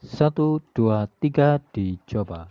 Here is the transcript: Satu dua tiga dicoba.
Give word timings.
Satu 0.00 0.64
dua 0.72 1.04
tiga 1.20 1.60
dicoba. 1.76 2.48